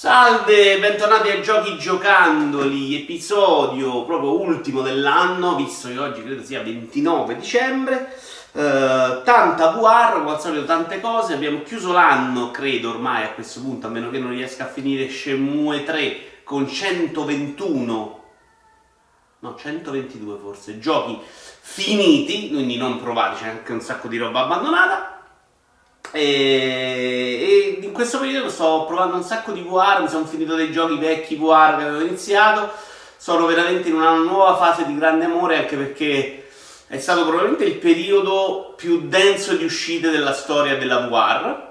[0.00, 7.36] Salve, bentornati a Giochi Giocandoli, episodio proprio ultimo dell'anno, visto che oggi credo sia 29
[7.36, 8.16] dicembre.
[8.52, 13.60] Uh, tanta VR, come al solito tante cose, abbiamo chiuso l'anno, credo ormai a questo
[13.60, 18.24] punto, a meno che non riesca a finire Shenmue 3 con 121,
[19.40, 21.18] no 122 forse, giochi
[21.60, 25.19] finiti, quindi non provati, c'è anche un sacco di roba abbandonata.
[26.12, 30.72] E, e, in questo periodo sto provando un sacco di VR, mi sono finito dei
[30.72, 32.70] giochi vecchi VR che avevo iniziato,
[33.16, 36.48] sono veramente in una nuova fase di grande amore anche perché
[36.86, 41.68] è stato probabilmente il periodo più denso di uscite della storia della VR.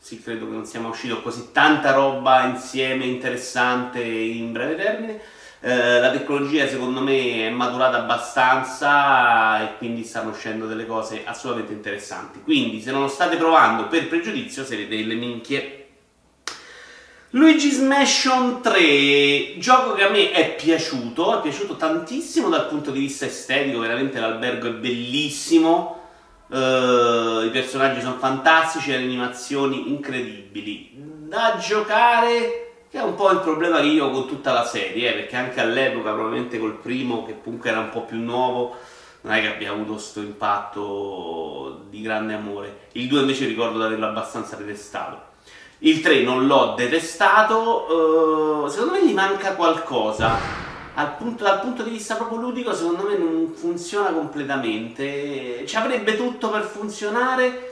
[0.00, 5.20] Sì, credo che non sia mai uscito così tanta roba insieme interessante in breve termine.
[5.64, 11.72] Eh, la tecnologia secondo me è maturata abbastanza e quindi stanno uscendo delle cose assolutamente
[11.72, 12.40] interessanti.
[12.42, 15.76] Quindi se non lo state provando per pregiudizio sarete delle minchie.
[17.30, 22.98] Luigi's Mansion 3, gioco che a me è piaciuto, è piaciuto tantissimo dal punto di
[22.98, 26.00] vista estetico, veramente l'albergo è bellissimo,
[26.48, 30.90] uh, i personaggi sono fantastici, le animazioni incredibili.
[30.94, 35.08] Da giocare che è un po' il problema che io ho con tutta la serie,
[35.08, 38.76] eh, perché anche all'epoca, probabilmente col primo, che comunque era un po' più nuovo,
[39.22, 42.88] non è che abbia avuto questo impatto di grande amore.
[42.92, 45.30] Il 2 invece ricordo di averlo abbastanza detestato.
[45.78, 50.60] Il 3 non l'ho detestato, uh, secondo me gli manca qualcosa.
[51.16, 55.64] Punto, dal punto di vista proprio ludico, secondo me non funziona completamente.
[55.64, 57.71] Ci avrebbe tutto per funzionare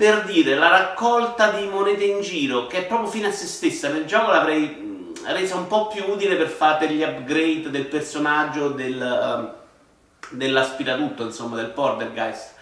[0.00, 3.90] per dire la raccolta di monete in giro, che è proprio fine a se stessa,
[3.90, 8.96] nel gioco l'avrei resa un po' più utile per fare gli upgrade del personaggio, del,
[8.98, 12.54] uh, dell'aspiratutto, insomma, del Portergeist.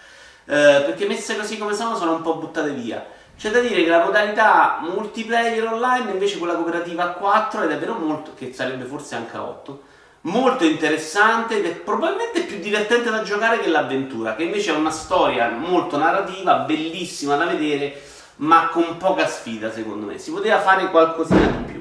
[0.43, 3.05] Uh, perché messe così come sono, sono un po' buttate via.
[3.37, 7.93] C'è da dire che la modalità multiplayer online, invece quella cooperativa a 4, è davvero
[7.93, 9.81] molto, che sarebbe forse anche a 8,
[10.21, 14.91] molto interessante ed è probabilmente più divertente da giocare che l'avventura, che invece è una
[14.91, 18.01] storia molto narrativa, bellissima da vedere,
[18.37, 20.17] ma con poca sfida secondo me.
[20.17, 21.77] Si poteva fare qualcosina di più.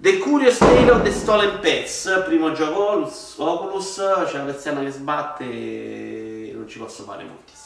[0.00, 3.96] The Curious Tale of the Stolen Pets, primo gioco Oculus,
[4.26, 7.56] c'è una persiana che sbatte e non ci posso fare moltissimo.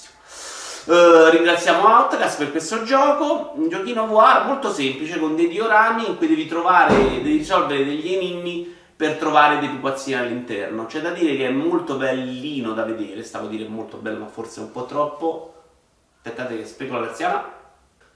[0.85, 6.17] Uh, ringraziamo Outcast per questo gioco, un giochino VR molto semplice con dei diorami in
[6.17, 10.87] cui devi trovare, devi risolvere degli enigmi per trovare dei pupazzini all'interno.
[10.87, 14.27] C'è da dire che è molto bellino da vedere, stavo a dire molto bello ma
[14.27, 15.55] forse un po' troppo.
[16.19, 17.43] Aspettate che speculazione.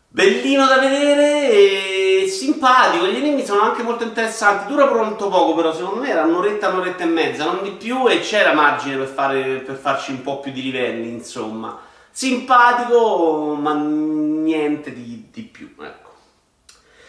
[0.06, 5.74] Bellino da vedere e simpatico, gli enigmi sono anche molto interessanti, dura pronto poco però
[5.74, 9.56] secondo me era un'oretta, un'oretta e mezza, non di più e c'era margine per, fare,
[9.66, 11.80] per farci un po' più di livelli insomma.
[12.12, 16.10] Simpatico ma niente di, di più, ecco.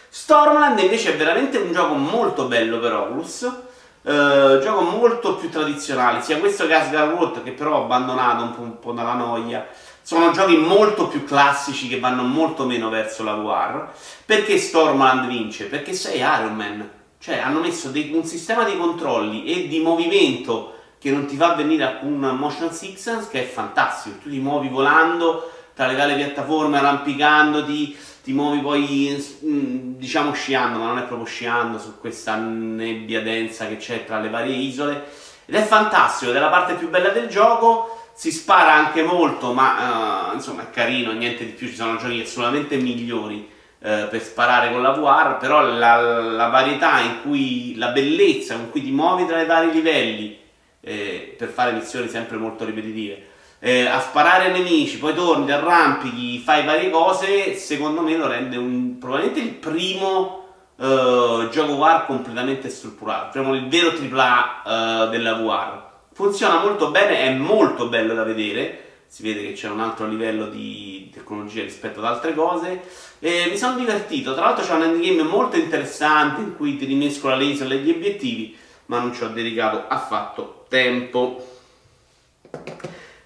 [0.08, 3.66] Stormland invece è veramente un gioco molto bello per Oculus,
[4.08, 8.54] Uh, gioco molto più tradizionale, sia questo che Asgard World, che però ho abbandonato un
[8.54, 9.68] po', un po', dalla noia.
[10.00, 13.86] Sono giochi molto più classici che vanno molto meno verso la VR.
[14.24, 15.66] Perché Stormland vince?
[15.66, 16.90] Perché sei Iron Man.
[17.18, 21.52] Cioè, hanno messo dei, un sistema di controlli e di movimento che non ti fa
[21.52, 24.16] venire alcun motion sickness che è fantastico.
[24.22, 30.80] Tu ti muovi volando tra le varie piattaforme, arrampicandoti ti muovi poi mm, diciamo sciando,
[30.80, 35.04] ma non è proprio sciando su questa nebbia densa che c'è tra le varie isole.
[35.46, 39.52] Ed è fantastico, ed è la parte più bella del gioco, si spara anche molto,
[39.52, 44.20] ma uh, insomma è carino, niente di più, ci sono giochi assolutamente migliori uh, per
[44.20, 48.90] sparare con la VR, però la, la, varietà in cui, la bellezza con cui ti
[48.90, 50.36] muovi tra i vari livelli
[50.80, 53.27] eh, per fare missioni sempre molto ripetitive
[53.60, 58.28] eh, a sparare ai nemici, poi torni, ti arrampichi, fai varie cose, secondo me lo
[58.28, 60.46] rende un, probabilmente il primo
[60.76, 65.86] uh, gioco VR completamente strutturato, diciamo il vero AAA uh, della VR.
[66.12, 70.46] Funziona molto bene, è molto bello da vedere, si vede che c'è un altro livello
[70.48, 72.82] di tecnologia rispetto ad altre cose.
[73.20, 77.34] E mi sono divertito, tra l'altro c'è un endgame molto interessante in cui ti rimescola
[77.34, 78.56] le isole e gli obiettivi,
[78.86, 81.44] ma non ci ho dedicato affatto tempo.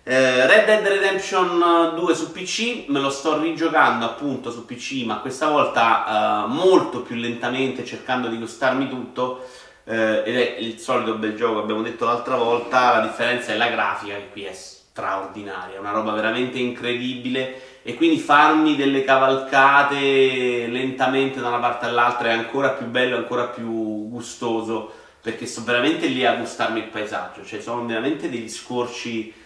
[0.05, 5.19] Eh, Red Dead Redemption 2 su PC, me lo sto rigiocando appunto su PC, ma
[5.19, 9.47] questa volta eh, molto più lentamente, cercando di gustarmi tutto.
[9.85, 13.69] Eh, ed è il solito bel gioco, abbiamo detto l'altra volta, la differenza è la
[13.69, 20.67] grafica che qui è straordinaria, è una roba veramente incredibile e quindi farmi delle cavalcate
[20.69, 26.07] lentamente da una parte all'altra è ancora più bello, ancora più gustoso, perché sto veramente
[26.07, 29.41] lì a gustarmi il paesaggio, cioè sono veramente degli scorci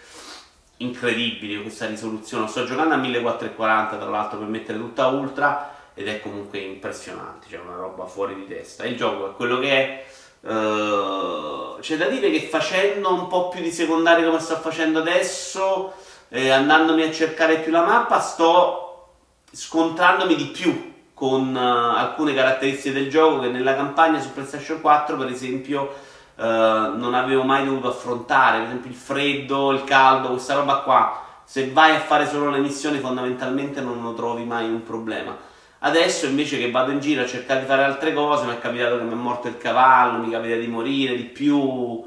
[0.77, 2.47] incredibili questa risoluzione.
[2.47, 7.59] Sto giocando a 1440 tra l'altro per mettere tutta ultra ed è comunque impressionante, cioè
[7.59, 8.85] una roba fuori di testa.
[8.85, 10.05] Il gioco è quello che è.
[10.39, 15.93] Uh, c'è da dire che facendo un po' più di secondario come sto facendo adesso,
[16.29, 19.15] eh, andandomi a cercare più la mappa, sto
[19.51, 25.17] scontrandomi di più con uh, alcune caratteristiche del gioco che nella campagna su PlayStation 4,
[25.17, 25.95] per esempio,
[26.37, 31.21] uh, non avevo mai dovuto affrontare, per esempio il freddo, il caldo, questa roba qua.
[31.43, 35.35] Se vai a fare solo le missioni, fondamentalmente non lo trovi mai un problema.
[35.79, 38.97] Adesso invece che vado in giro a cercare di fare altre cose, mi è capitato
[38.97, 42.03] che mi è morto il cavallo, mi capita di morire di più.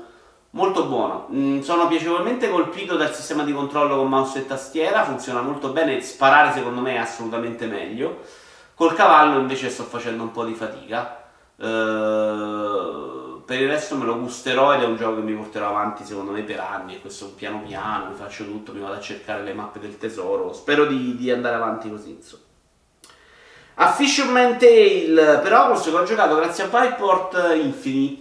[0.52, 1.28] Molto buono.
[1.32, 6.00] Mm, sono piacevolmente colpito dal sistema di controllo con mouse e tastiera, funziona molto bene.
[6.00, 8.22] Sparare secondo me è assolutamente meglio.
[8.74, 11.24] Col cavallo invece sto facendo un po' di fatica.
[11.56, 13.19] Uh,
[13.50, 16.30] per il resto me lo gusterò ed è un gioco che mi porterò avanti secondo
[16.30, 16.94] me per anni.
[16.94, 20.52] E questo piano piano, mi faccio tutto, mi vado a cercare le mappe del tesoro.
[20.52, 22.10] Spero di, di andare avanti così.
[22.10, 22.44] Insomma.
[23.74, 27.52] A Fisherman Tale per Oculus che ho giocato grazie a Viport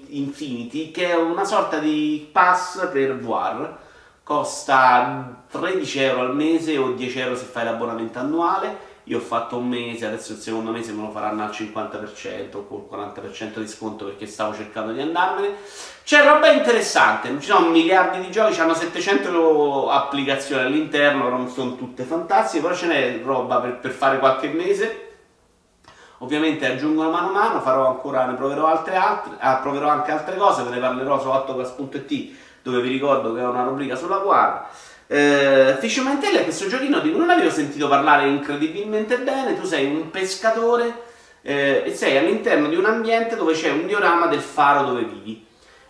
[0.08, 3.78] Infinity, che è una sorta di pass per VR.
[4.24, 9.58] Costa 13 euro al mese o 10 euro se fai l'abbonamento annuale io ho fatto
[9.58, 13.68] un mese, adesso il secondo mese me lo faranno al 50% o col 40% di
[13.68, 15.56] sconto perché stavo cercando di andarmene.
[16.04, 22.04] C'è roba interessante, ci sono miliardi di giochi, hanno 700 applicazioni all'interno, non sono tutte
[22.04, 25.08] fantastiche, però ce n'è roba per, per fare qualche mese.
[26.20, 30.38] Ovviamente aggiungono mano a mano, farò ancora, ne proverò altre, altre ah, proverò anche altre
[30.38, 34.68] cose, ve ne parlerò su 8gas.it dove vi ricordo che ho una rubrica sulla guardia.
[35.10, 39.60] Uh, Fisherman Tale è questo giochino di cui non avevo sentito parlare incredibilmente bene.
[39.60, 41.08] Tu sei un pescatore
[41.42, 45.46] eh, e sei all'interno di un ambiente dove c'è un diorama del faro dove vivi.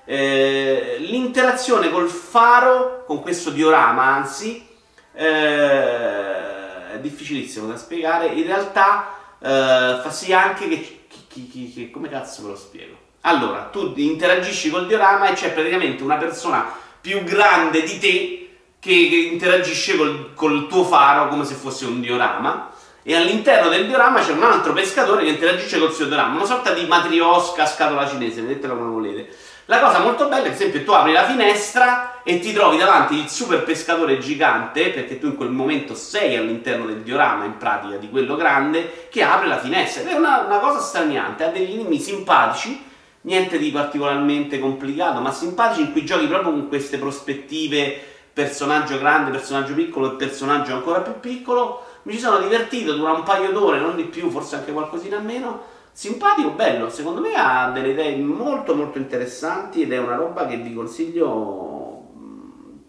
[0.05, 4.65] Eh, l'interazione col faro, con questo diorama, anzi,
[5.13, 8.27] eh, è difficilissimo da spiegare.
[8.27, 11.91] In realtà eh, fa sì anche che, che, che, che.
[11.91, 12.95] Come cazzo ve lo spiego?
[13.21, 16.65] Allora, tu interagisci col diorama e c'è praticamente una persona
[17.01, 18.48] più grande di te
[18.79, 22.71] che interagisce col, col tuo faro come se fosse un diorama
[23.03, 26.73] e all'interno del diorama c'è un altro pescatore che interagisce col suo diorama, una sorta
[26.73, 29.35] di matriosca scatola cinese, vedetela come volete.
[29.65, 32.77] La cosa molto bella è che, ad esempio, tu apri la finestra e ti trovi
[32.77, 37.57] davanti il super pescatore gigante, perché tu in quel momento sei all'interno del diorama, in
[37.57, 40.01] pratica, di quello grande, che apre la finestra.
[40.01, 42.83] Ed è una, una cosa straniante, ha degli enigmi simpatici,
[43.21, 49.31] niente di particolarmente complicato, ma simpatici in cui giochi proprio con queste prospettive personaggio grande,
[49.31, 51.83] personaggio piccolo e personaggio ancora più piccolo.
[52.03, 55.61] Mi ci sono divertito, dura un paio d'ore, non di più, forse anche qualcosina meno.
[55.91, 60.55] Simpatico, bello, secondo me ha delle idee molto molto interessanti ed è una roba che
[60.55, 62.07] vi consiglio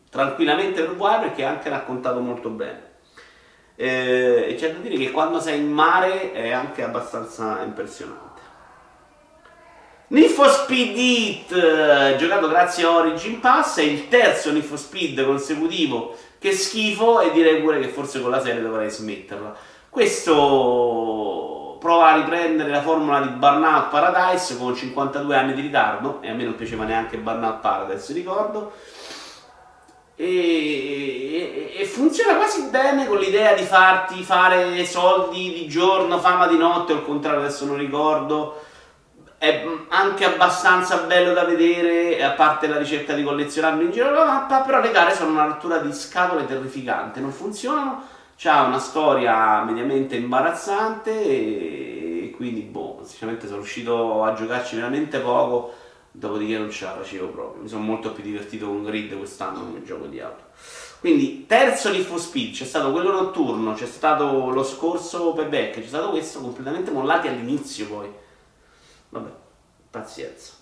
[0.09, 2.89] tranquillamente per provare perché è anche raccontato molto bene.
[3.75, 8.30] Eh, e c'è da dire che quando sei in mare è anche abbastanza impressionante.
[10.13, 16.17] For Speed Heat, eh, giocato grazie a Origin Pass, è il terzo for Speed consecutivo.
[16.37, 19.55] Che schifo, e direi pure che forse con la serie dovrei smetterla.
[19.89, 26.31] Questo prova a riprendere la formula di Burnout Paradise con 52 anni di ritardo, e
[26.31, 28.73] a me non piaceva neanche Burnout Paradise, ricordo.
[30.17, 36.49] E, e, e, funziona quasi bene con l'idea di farti fare soldi di giorno, fama
[36.49, 38.69] di notte, o al contrario, adesso non ricordo
[39.41, 44.11] è anche abbastanza bello da vedere, a parte la ricerca di collezionarlo in giro.
[44.11, 48.03] La mappa, però le gare sono una rottura di scatole terrificante, non funzionano,
[48.37, 55.73] c'ha una storia mediamente imbarazzante e quindi boh, sinceramente sono riuscito a giocarci veramente poco,
[56.11, 59.83] dopodiché non ce la facevo proprio, mi sono molto più divertito con Grid quest'anno come
[59.83, 60.43] gioco di auto.
[61.01, 65.87] Quindi terzo Need for Speed, c'è stato quello notturno, c'è stato lo scorso payback, c'è
[65.87, 68.29] stato questo completamente mollati all'inizio poi
[69.11, 69.31] Vabbè,
[69.91, 70.55] pazienza.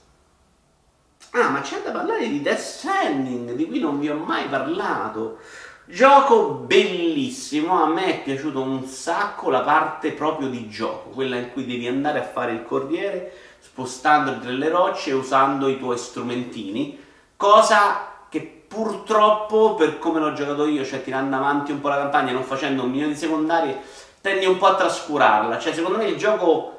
[1.33, 5.39] Ah, ma c'è da parlare di Death Stranding, di cui non vi ho mai parlato.
[5.85, 11.53] Gioco bellissimo, a me è piaciuto un sacco la parte proprio di gioco, quella in
[11.53, 15.97] cui devi andare a fare il corriere spostandoti tra le rocce e usando i tuoi
[15.97, 17.03] strumentini,
[17.37, 22.33] cosa che purtroppo per come l'ho giocato io, cioè tirando avanti un po' la campagna,
[22.33, 23.81] non facendo un milione di secondarie,
[24.21, 26.78] tendi un po' a trascurarla, cioè secondo me il gioco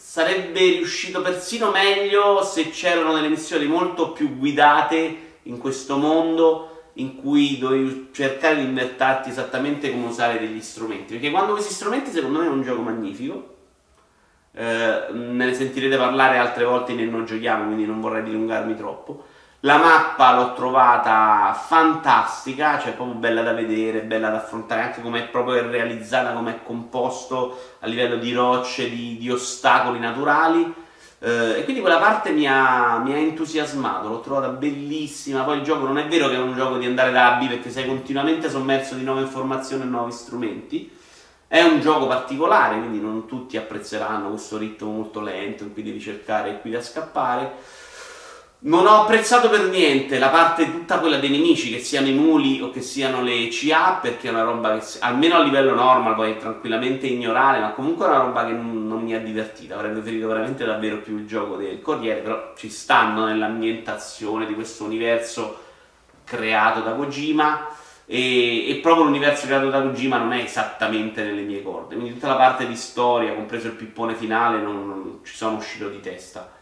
[0.00, 7.16] sarebbe riuscito persino meglio se c'erano delle missioni molto più guidate in questo mondo in
[7.16, 11.12] cui dovevi cercare di invertarti esattamente come usare degli strumenti.
[11.12, 13.56] Perché quando questi strumenti, secondo me, è un gioco magnifico.
[14.52, 19.24] Eh, ne sentirete parlare altre volte nel non giochiamo, quindi non vorrei dilungarmi troppo.
[19.64, 25.18] La mappa l'ho trovata fantastica, cioè proprio bella da vedere, bella da affrontare, anche come
[25.18, 30.74] è proprio realizzata, come è composto a livello di rocce, di, di ostacoli naturali.
[31.18, 35.42] Eh, e quindi quella parte mi ha, mi ha, entusiasmato, l'ho trovata bellissima.
[35.42, 37.68] Poi il gioco non è vero che è un gioco di andare da B perché
[37.68, 40.90] sei continuamente sommerso di nuove informazioni e nuovi strumenti.
[41.46, 46.00] È un gioco particolare, quindi non tutti apprezzeranno questo ritmo molto lento in cui devi
[46.00, 47.80] cercare qui da scappare
[48.62, 52.60] non ho apprezzato per niente la parte tutta quella dei nemici, che siano i muli
[52.60, 56.36] o che siano le CA, perché è una roba che, almeno a livello normal, puoi
[56.36, 59.74] tranquillamente ignorare, ma comunque è una roba che non, non mi ha divertito.
[59.74, 64.84] Avrei preferito veramente davvero più il gioco del Corriere, però ci stanno nell'ambientazione di questo
[64.84, 65.58] universo
[66.24, 67.68] creato da Kojima.
[68.04, 71.94] E, e, proprio l'universo creato da Kojima non è esattamente nelle mie corde.
[71.94, 75.88] Quindi tutta la parte di storia, compreso il pippone finale, non, non ci sono uscito
[75.88, 76.58] di testa.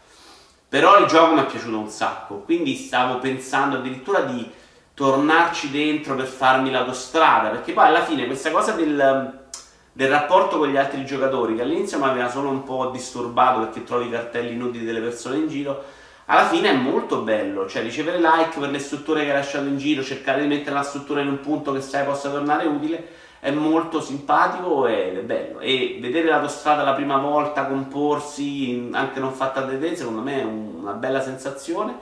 [0.69, 4.47] Però il gioco mi è piaciuto un sacco, quindi stavo pensando addirittura di
[4.93, 9.47] tornarci dentro per farmi l'autostrada, perché poi alla fine questa cosa del,
[9.91, 13.83] del rapporto con gli altri giocatori, che all'inizio mi aveva solo un po' disturbato perché
[13.83, 15.83] trovi i cartelli inutili delle persone in giro,
[16.25, 19.79] alla fine è molto bello, cioè ricevere like per le strutture che hai lasciato in
[19.79, 23.07] giro, cercare di mettere la struttura in un punto che sai possa tornare utile,
[23.39, 25.59] è molto simpatico ed è bello.
[25.59, 30.43] E vedere l'autostrada la prima volta comporsi, anche non fatta da te, secondo me è
[30.43, 31.97] una bella sensazione.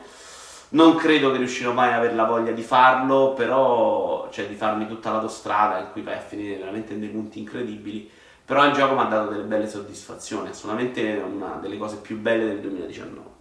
[0.70, 4.88] Non credo che riuscirò mai ad avere la voglia di farlo, però, cioè di farmi
[4.88, 8.10] tutta l'autostrada in cui vai a finire veramente in dei punti incredibili.
[8.44, 12.46] Però il gioco mi ha dato delle belle soddisfazioni, assolutamente una delle cose più belle
[12.46, 13.37] del 2019.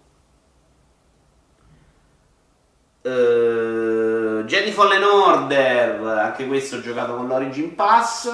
[3.06, 8.24] Uh, Jedi Fallen Order, anche questo ho giocato con l'Origin Pass.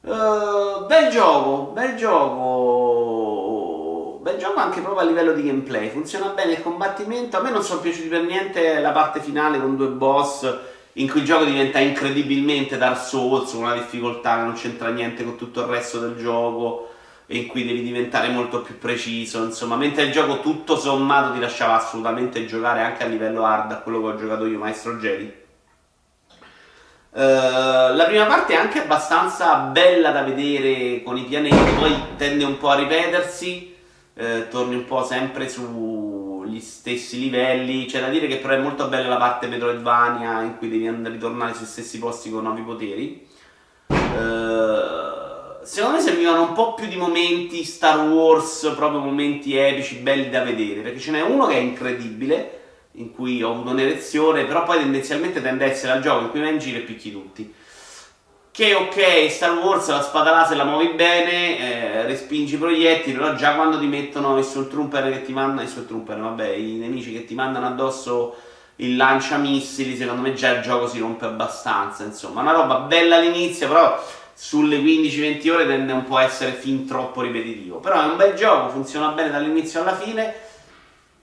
[0.00, 3.40] Uh, bel gioco, bel gioco.
[4.22, 5.90] Bel gioco anche proprio a livello di gameplay.
[5.90, 7.36] Funziona bene il combattimento.
[7.36, 10.50] A me non sono piaciuti per niente la parte finale con due boss
[10.94, 15.24] in cui il gioco diventa incredibilmente Dark Souls con una difficoltà che non c'entra niente
[15.24, 16.91] con tutto il resto del gioco
[17.26, 21.74] in cui devi diventare molto più preciso, insomma, mentre il gioco tutto sommato ti lasciava
[21.74, 25.40] assolutamente giocare anche a livello hard a quello che ho giocato io, Maestro Jedi.
[27.14, 32.44] Uh, la prima parte è anche abbastanza bella da vedere con i pianeti, poi tende
[32.44, 33.76] un po' a ripetersi,
[34.14, 37.84] uh, torni un po' sempre sugli stessi livelli.
[37.84, 41.14] C'è da dire che però è molto bella la parte Metroidvania in cui devi andare,
[41.14, 43.26] ritornare sui stessi posti con nuovi poteri.
[43.88, 45.11] Uh,
[45.64, 50.42] secondo me servivano un po' più di momenti Star Wars, proprio momenti epici, belli da
[50.42, 52.60] vedere, perché ce n'è uno che è incredibile,
[52.96, 56.40] in cui ho avuto un'erezione, però poi tendenzialmente tende a essere al gioco in cui
[56.40, 57.54] vai in giro e picchi tutti.
[58.50, 63.34] Che ok, Star Wars la spada laser la muovi bene, eh, respingi i proiettili, però
[63.34, 67.24] già quando ti mettono i Trooper che ti mandano, i Trooper, vabbè, i nemici che
[67.24, 68.36] ti mandano addosso
[68.76, 73.68] il lanciamissili, secondo me già il gioco si rompe abbastanza, insomma, una roba bella all'inizio,
[73.68, 73.98] però
[74.34, 77.78] sulle 15-20 ore tende un po' a essere fin troppo ripetitivo.
[77.78, 80.34] Però è un bel gioco, funziona bene dall'inizio alla fine.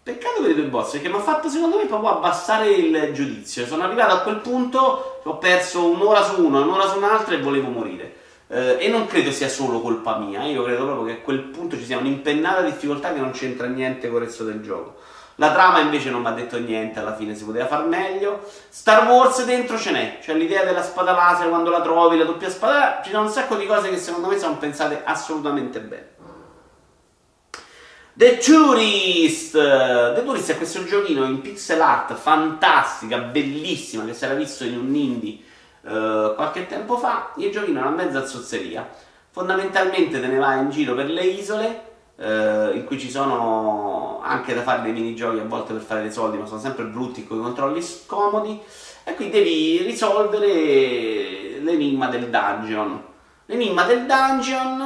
[0.02, 3.66] Peccato per i due boss, perché mi ha fatto secondo me proprio abbassare il giudizio.
[3.66, 7.70] Sono arrivato a quel punto, ho perso un'ora su uno, un'ora su un'altra e volevo
[7.70, 8.16] morire.
[8.48, 11.78] Eh, e non credo sia solo colpa mia, io credo proprio che a quel punto
[11.78, 14.96] ci sia un'impennata difficoltà che non c'entra niente con il resto del gioco.
[15.40, 18.44] La trama invece non mi ha detto niente, alla fine si poteva far meglio.
[18.68, 22.50] Star Wars dentro ce n'è, c'è l'idea della spada laser quando la trovi, la doppia
[22.50, 26.08] spada, ci sono un sacco di cose che secondo me sono pensate assolutamente bene.
[28.12, 29.54] The Tourist!
[29.54, 34.78] The Tourist è questo giochino in pixel art fantastica, bellissima, che si era visto in
[34.78, 35.38] un indie
[35.84, 37.32] uh, qualche tempo fa.
[37.38, 38.86] Il giochino è una mezza zozzeria.
[39.32, 41.89] Fondamentalmente te ne vai in giro per le isole
[42.20, 46.12] eh, in cui ci sono anche da fare dei minigiochi a volte per fare dei
[46.12, 48.62] soldi, ma sono sempre brutti con i controlli scomodi.
[49.04, 53.02] E qui devi risolvere l'enigma del dungeon.
[53.46, 54.82] L'enigma del dungeon,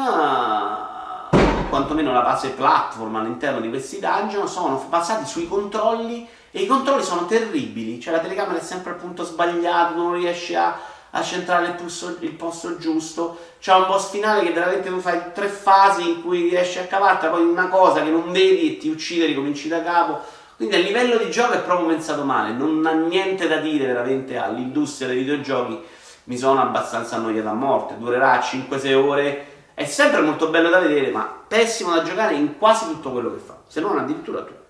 [1.31, 6.67] eh, quantomeno la base platform all'interno di questi dungeon, sono basati sui controlli e i
[6.67, 7.99] controlli sono terribili.
[7.99, 10.77] Cioè la telecamera è sempre al punto sbagliato, non riesci a
[11.15, 13.37] a centrare il, posto, il posto giusto.
[13.59, 17.27] C'è un boss finale che veramente tu fai tre fasi in cui riesci a cavarti,
[17.27, 20.19] poi una cosa che non vedi e ti uccide, ricominci da capo.
[20.55, 24.37] Quindi a livello di gioco è proprio pensato male, non ha niente da dire veramente
[24.37, 25.79] all'industria dei videogiochi.
[26.25, 29.47] Mi sono abbastanza annoiato a morte, durerà 5-6 ore.
[29.73, 33.39] È sempre molto bello da vedere, ma pessimo da giocare in quasi tutto quello che
[33.39, 34.62] fa, se non addirittura tutto.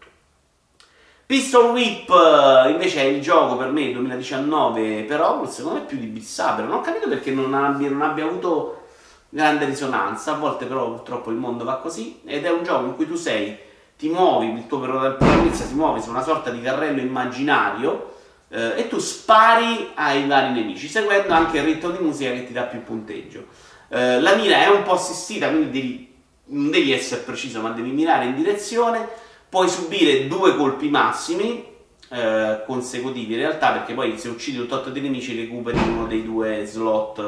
[1.25, 6.07] Pistol Whip eh, invece è il gioco per me 2019 però secondo me più di
[6.07, 6.65] Beat Saber.
[6.65, 8.83] Non ho capito perché non abbia, non abbia, avuto
[9.29, 10.33] grande risonanza.
[10.33, 12.21] A volte però purtroppo il mondo va così.
[12.25, 13.57] Ed è un gioco in cui tu sei
[13.97, 18.11] ti muovi, il tuo protagonista si muove su una sorta di carrello immaginario
[18.49, 22.53] eh, e tu spari ai vari nemici, seguendo anche il ritmo di musica che ti
[22.53, 23.45] dà più punteggio.
[23.89, 26.13] Eh, la mira è un po' assistita, quindi devi,
[26.45, 29.07] non devi essere preciso, ma devi mirare in direzione,
[29.53, 31.63] puoi subire due colpi massimi,
[32.09, 36.23] eh, consecutivi in realtà perché poi se uccidi un tot di nemici recuperi uno dei
[36.23, 37.19] due slot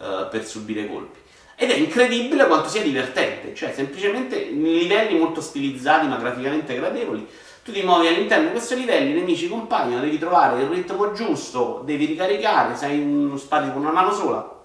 [0.00, 1.18] eh, per subire colpi
[1.56, 7.26] ed è incredibile quanto sia divertente cioè semplicemente livelli molto stilizzati ma graficamente gradevoli
[7.64, 11.82] tu ti muovi all'interno di questi livelli, i nemici compaiono, devi trovare il ritmo giusto,
[11.84, 14.61] devi ricaricare, sei uno spari con una mano sola.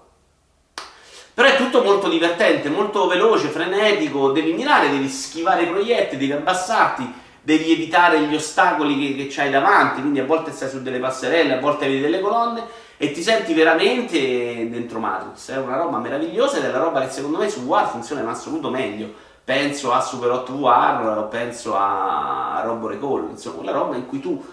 [1.38, 6.32] Però è tutto molto divertente, molto veloce, frenetico, devi mirare, devi schivare i proiettili, devi
[6.32, 10.98] abbassarti, devi evitare gli ostacoli che, che hai davanti, quindi a volte stai su delle
[10.98, 12.64] passerelle, a volte vedi delle colonne
[12.96, 15.52] e ti senti veramente dentro Matrix.
[15.52, 18.26] È una roba meravigliosa ed è la roba che secondo me su War funziona in
[18.26, 19.08] assoluto meglio.
[19.44, 24.44] Penso a Super 8 War, penso a Robo Recall, insomma, quella roba in cui tu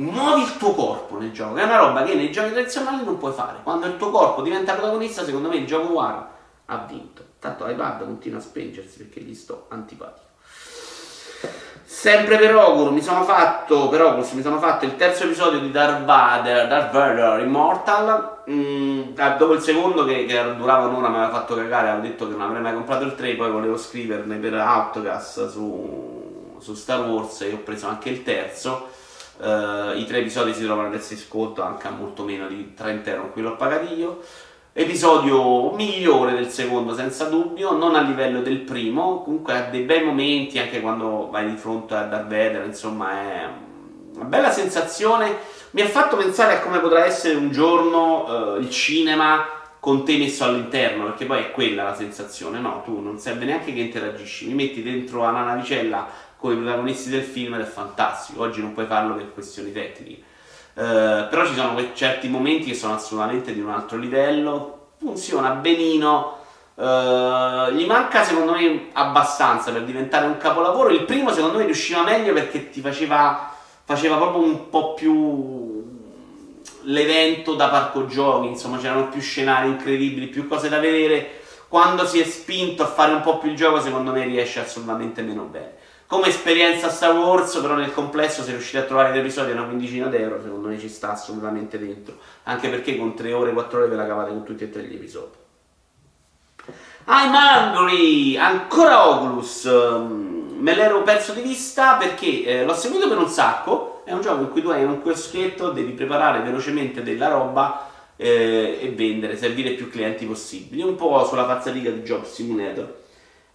[0.00, 3.18] muovi il tuo corpo nel gioco, che è una roba che nei giochi tradizionali non
[3.18, 3.58] puoi fare.
[3.62, 6.28] Quando il tuo corpo diventa protagonista, secondo me il gioco War
[6.66, 7.22] ha vinto.
[7.38, 10.28] Tanto l'iPad continua a spengersi perché gli sto antipatico.
[11.84, 15.72] Sempre per Oculus mi sono fatto, per Oculus mi sono fatto il terzo episodio di
[15.72, 19.02] Darth Vader, Darth Vader Immortal, mm,
[19.36, 22.42] dopo il secondo che, che, durava un'ora mi aveva fatto cagare, avevo detto che non
[22.42, 27.52] avrei mai comprato il 3, poi volevo scriverne per Outcast su, su Star Wars e
[27.52, 28.98] ho preso anche il terzo.
[29.40, 33.10] Uh, I tre episodi si trovano adesso in sconto anche a molto meno di 30
[33.10, 34.20] euro, qui l'ho pagato io.
[34.72, 40.04] Episodio migliore del secondo, senza dubbio, non a livello del primo, comunque ha dei bei
[40.04, 43.48] momenti anche quando vai di fronte a Darth Vader, insomma è
[44.14, 45.38] una bella sensazione.
[45.70, 49.44] Mi ha fatto pensare a come potrà essere un giorno uh, il cinema
[49.80, 52.82] con te messo all'interno, perché poi è quella la sensazione, no?
[52.84, 57.22] Tu non serve neanche che interagisci, mi metti dentro una navicella con i protagonisti del
[57.22, 58.42] film ed è fantastico.
[58.42, 60.22] Oggi non puoi farlo per questioni tecniche.
[60.74, 66.38] Eh, però ci sono certi momenti che sono assolutamente di un altro livello, funziona benino,
[66.74, 70.90] uh, gli manca secondo me abbastanza per diventare un capolavoro.
[70.90, 73.52] Il primo secondo me riusciva meglio perché ti faceva,
[73.84, 75.98] faceva proprio un po' più
[76.84, 81.40] l'evento da parco giochi, insomma c'erano più scenari incredibili, più cose da vedere.
[81.68, 85.22] Quando si è spinto a fare un po' più il gioco, secondo me riesce assolutamente
[85.22, 85.78] meno bene.
[86.10, 90.08] Come esperienza Star Wars, però nel complesso, se riuscite a trovare l'episodio a una quindicina
[90.08, 92.16] d'euro, secondo me ci sta assolutamente dentro.
[92.42, 94.96] Anche perché con 3 ore, 4 ore ve la cavate con tutti e tre gli
[94.96, 95.36] episodi.
[97.06, 98.36] I'm hungry!
[98.36, 99.70] Ancora Oculus!
[99.70, 104.02] Mm, me l'ero perso di vista perché eh, l'ho seguito per un sacco.
[104.04, 108.80] È un gioco in cui tu hai un chioschetto, devi preparare velocemente della roba eh,
[108.82, 110.82] e vendere, servire più clienti possibili.
[110.82, 112.98] Un po' sulla falsariga di Job Simulator.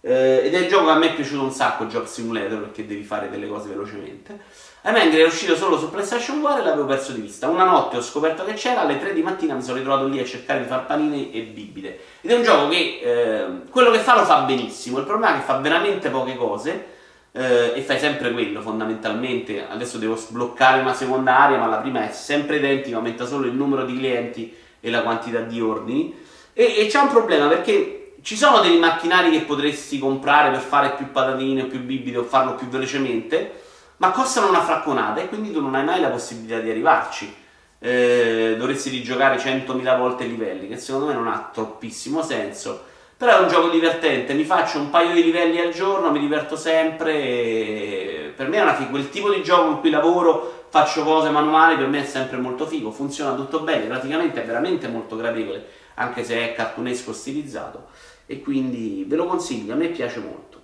[0.06, 2.86] Eh, ed è un gioco che a me è piaciuto un sacco, Job Simulator, perché
[2.86, 4.38] devi fare delle cose velocemente.
[4.82, 7.48] A Mengri è uscito solo su PlayStation 4 e l'avevo perso di vista.
[7.48, 10.24] Una notte ho scoperto che c'era, alle 3 di mattina mi sono ritrovato lì a
[10.24, 11.98] cercare di far panini e bibite.
[12.20, 15.38] Ed è un gioco che eh, quello che fa lo fa benissimo, il problema è
[15.40, 16.86] che fa veramente poche cose
[17.32, 19.66] eh, e fai sempre quello fondamentalmente.
[19.68, 23.54] Adesso devo sbloccare una seconda area, ma la prima è sempre identica, aumenta solo il
[23.54, 26.14] numero di clienti e la quantità di ordini.
[26.52, 27.95] E, e c'è un problema perché
[28.26, 32.24] ci sono dei macchinari che potresti comprare per fare più patatine o più bibite o
[32.24, 33.62] farlo più velocemente,
[33.98, 37.32] ma costano una fracconata e quindi tu non hai mai la possibilità di arrivarci.
[37.78, 42.82] Eh, dovresti rigiocare 100.000 volte i livelli, che secondo me non ha troppissimo senso.
[43.16, 46.56] Però è un gioco divertente, mi faccio un paio di livelli al giorno, mi diverto
[46.56, 48.32] sempre.
[48.34, 48.90] per me è una figo.
[48.90, 52.66] Quel tipo di gioco in cui lavoro, faccio cose manuali, per me è sempre molto
[52.66, 52.90] figo.
[52.90, 59.04] Funziona tutto bene, praticamente è veramente molto gradevole, anche se è cartunesco stilizzato e quindi
[59.06, 60.60] ve lo consiglio, a me piace molto.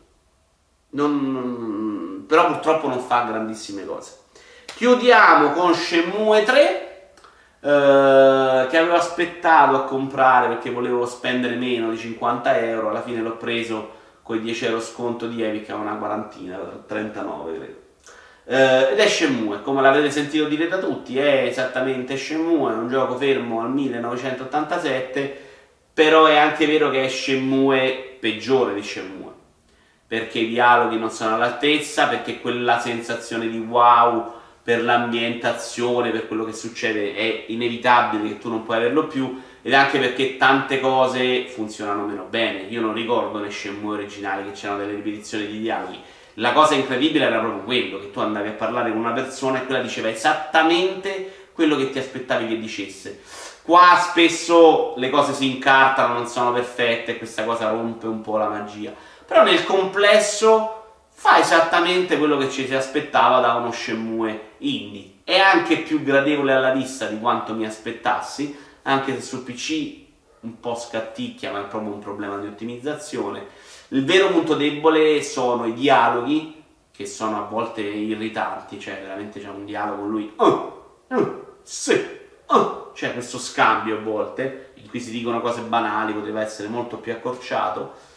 [0.91, 4.19] Non, però purtroppo non fa grandissime cose.
[4.65, 6.93] Chiudiamo con Shenmue 3
[7.61, 13.21] eh, che avevo aspettato a comprare perché volevo spendere meno di 50 euro, alla fine
[13.21, 17.81] l'ho preso con i 10 euro sconto di Epic a una quarantina, 39 credo.
[18.45, 22.89] Uh, ed è Shenmue, come l'avete sentito dire da tutti, è esattamente Shenmue, è un
[22.89, 25.51] gioco fermo al 1987
[25.95, 29.33] però è anche vero che è Shenmue peggiore di Shenmue,
[30.07, 36.45] perché i dialoghi non sono all'altezza, perché quella sensazione di wow per l'ambientazione, per quello
[36.45, 41.47] che succede è inevitabile che tu non puoi averlo più ed anche perché tante cose
[41.47, 42.63] funzionano meno bene.
[42.69, 46.01] Io non ricordo nei Shenmue originali che c'erano delle ripetizioni di dialoghi.
[46.37, 49.67] La cosa incredibile era proprio quello, che tu andavi a parlare con una persona e
[49.67, 53.21] quella diceva esattamente quello che ti aspettavi che dicesse.
[53.65, 58.37] Qua spesso le cose si incartano, non sono perfette e questa cosa rompe un po'
[58.37, 58.93] la magia.
[59.25, 65.19] Però nel complesso fa esattamente quello che ci si aspettava da uno Shenmue indie.
[65.23, 70.01] È anche più gradevole alla vista di quanto mi aspettassi, anche se sul PC
[70.41, 73.47] un po' scatticchia, ma è proprio un problema di ottimizzazione.
[73.89, 79.49] Il vero punto debole sono i dialoghi, che sono a volte irritanti, cioè veramente c'è
[79.49, 82.21] un dialogo con lui, oh, oh, sì,
[82.57, 82.91] oh.
[82.95, 87.13] c'è questo scambio a volte, in cui si dicono cose banali, poteva essere molto più
[87.13, 88.11] accorciato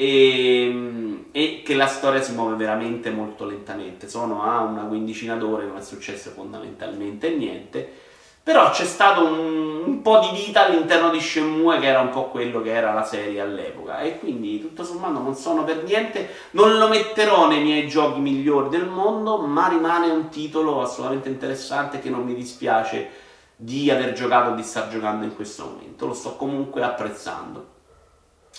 [0.00, 4.08] e, e, che la storia si muove veramente molto lentamente.
[4.08, 8.06] Sono a una quindicina d'ore, non è successo fondamentalmente niente.
[8.44, 12.28] Però c'è stato un, un, po' di vita all'interno di Shenmue che era un po'
[12.28, 16.78] quello che era la serie all'epoca e quindi tutto sommato non sono per niente, non
[16.78, 22.08] lo metterò nei miei giochi migliori del mondo, ma rimane un titolo assolutamente interessante che
[22.08, 23.26] non mi dispiace
[23.60, 27.66] di aver giocato o di star giocando in questo momento, lo sto comunque apprezzando.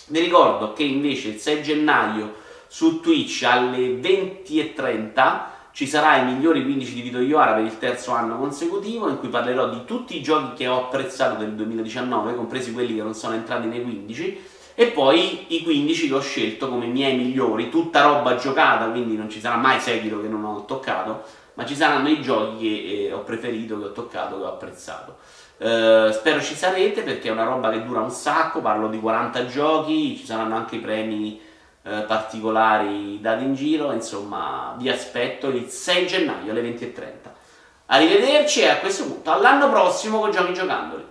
[0.08, 2.34] Vi ricordo che invece il 6 gennaio
[2.66, 5.40] su Twitch alle 20.30
[5.72, 9.28] ci sarà i migliori 15 di Vito Iovara per il terzo anno consecutivo in cui
[9.28, 13.34] parlerò di tutti i giochi che ho apprezzato del 2019, compresi quelli che non sono
[13.34, 14.40] entrati nei 15
[14.74, 19.30] e poi i 15 che ho scelto come miei migliori, tutta roba giocata, quindi non
[19.30, 21.24] ci sarà mai Sekiro che non ho toccato,
[21.60, 25.18] ma ci saranno i giochi che ho preferito, che ho toccato, che ho apprezzato.
[25.58, 29.44] Uh, spero ci sarete perché è una roba che dura un sacco, parlo di 40
[29.44, 31.38] giochi, ci saranno anche premi
[31.82, 37.02] uh, particolari dati in giro, insomma vi aspetto il 6 gennaio alle 20.30.
[37.86, 41.04] Arrivederci e a questo punto all'anno prossimo con Giochi Giocandoli.